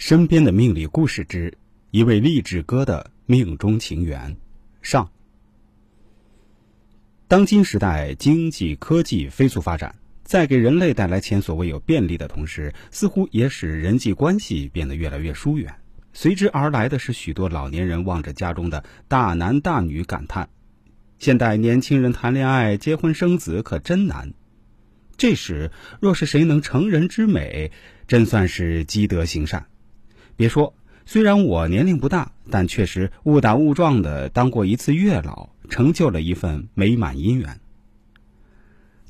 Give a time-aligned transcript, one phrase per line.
[0.00, 1.52] 身边的命理故事之
[1.90, 4.34] 一位励志哥的命中情缘
[4.80, 5.10] 上。
[7.28, 9.94] 当今时代，经济科技飞速发展，
[10.24, 15.74] 在给人类带来前所未有便利的同时，似乎也使人际关系变得越来越疏远。
[16.14, 20.48] 随之而来的是许多老年人望着家中的大男大女感叹
[21.20, 24.32] ：“现代年轻人谈恋爱、结婚生子可真难。”
[25.18, 25.70] 这时，
[26.00, 27.70] 若是谁能成人之美，
[28.08, 29.66] 真算是积德行善。
[30.40, 30.72] 别说，
[31.04, 37.60] 虽然我年龄不大，但确实误打误撞的当过一次月老，成就了一份美满姻缘。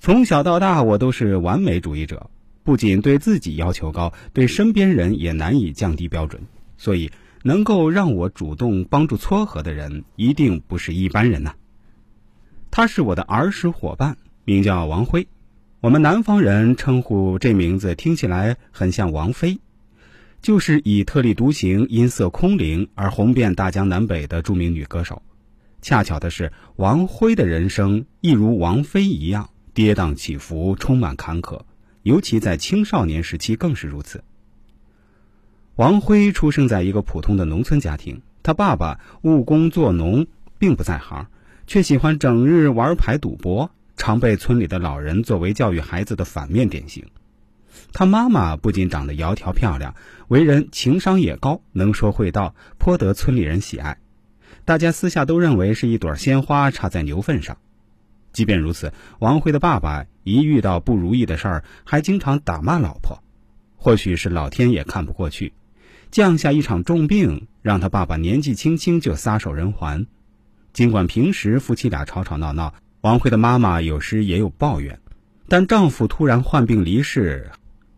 [0.00, 2.28] 从小到大，我都是完美主义者，
[2.64, 6.42] 不仅对自己要求高，对身边人也难以降低标准。
[6.76, 7.08] 所以，
[7.44, 11.54] 能够让我主动帮助撮合的人，一定不是一般人呐。
[12.72, 15.28] 他是我的儿时伙伴，名叫王辉。
[15.80, 19.60] 我们南方人称呼这名字听起来很像王菲，
[20.42, 25.22] 就是以特立独行、音色空灵而红遍大江南北的著名女歌手。
[25.82, 31.60] 恰巧的是，王辉的人生亦如王菲一样跌宕起伏、充满坎坷，
[32.02, 34.24] 尤其在青少年时期更是如此。
[35.76, 40.26] 王辉出生在一个普通的农村家庭，他爸爸务工做农，
[40.58, 41.28] 并不在行，
[41.66, 43.70] 却喜欢整日玩牌赌博。
[43.96, 47.04] 常被村里的老人作为教育孩子的反面典型。
[47.92, 49.94] 他妈妈不仅长得窈窕漂亮，
[50.28, 53.98] 为人情商也高，能说会道，颇得村里人喜爱。
[54.64, 57.58] 大家私下都认为是一朵鲜花插在牛粪上。
[58.32, 63.22] 即便如此，王辉的爸爸一遇到不如意的事儿，还经常打骂老婆。
[63.76, 65.52] 或许是老天也看不过去，
[66.10, 70.06] 降下一场重病，让他爸爸年纪轻轻就撒手人寰。
[70.72, 72.74] 尽管平时夫妻俩吵吵闹闹。
[73.02, 75.00] 王辉的妈妈有时也有抱怨，
[75.48, 77.50] 但丈夫突然患病离世，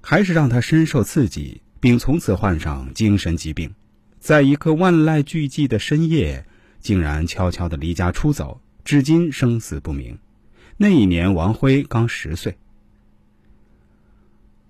[0.00, 3.72] 还是让她深受刺激，并从此患上精神疾病。
[4.18, 6.44] 在一个万籁俱寂的深夜，
[6.80, 10.18] 竟然悄悄地离家出走，至今生死不明。
[10.76, 12.56] 那一年，王辉刚十岁。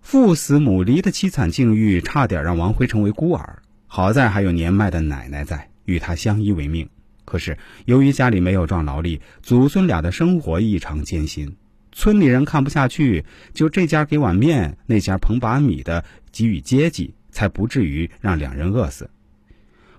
[0.00, 3.62] 父死母离的凄惨境遇，差点让王辉成为孤儿。
[3.86, 6.88] 好在还有年迈的奶奶在，与他相依为命。
[7.24, 11.56] 可是，由于家里没有壮劳力，祖孙俩的生活异常艰辛。
[12.00, 16.02] 村里人看不下去，就这家给碗面，那家捧把米的
[16.32, 19.10] 给予接济，才不至于让两人饿死。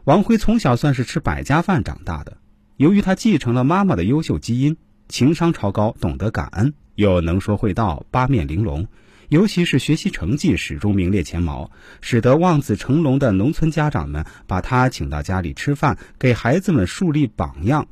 [0.06, 2.38] 王辉从小算是吃百家饭长大的，
[2.78, 4.78] 由于他继承了妈妈的优秀基因，
[5.09, 8.88] 情商超高，懂得感恩，又能说会道，八面玲珑。
[9.29, 11.69] 尤其是学习成绩始终名列前茅，
[12.01, 17.88] 使得望子成龙的农村家长们把他请到家里吃饭，给孩子们树立榜样，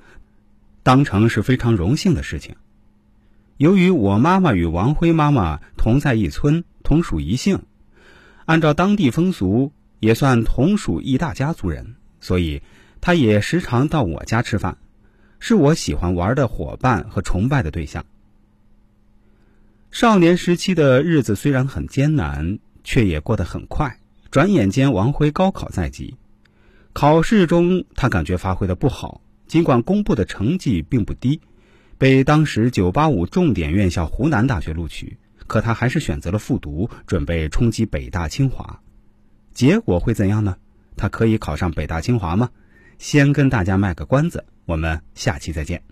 [0.81, 2.55] 当成是非常荣幸的事情。
[3.59, 7.63] 由于我妈妈与王辉妈妈同在一村，同属一姓，
[8.45, 12.61] 按照当地风俗，也算同属一大家族人，所以
[13.01, 14.77] 他也时常到我家吃饭，
[15.41, 18.05] 是我喜欢玩的伙伴和崇拜的对象。
[19.91, 23.99] 少年时期的日子虽然很艰难，却也过得很快。
[24.31, 26.15] 转眼间，王辉高考在即，
[26.93, 31.41] 考试中他感觉发挥的不好，尽管公布的成绩并不低，
[31.99, 38.79] 被当时985重点院校湖南大学录取，可他还是选择了复读，准备冲击北大清华。
[39.53, 40.55] 结果会怎样呢？
[40.95, 42.49] 他可以考上北大清华吗？
[42.97, 45.83] 先跟大家卖个关子，我们下期再见。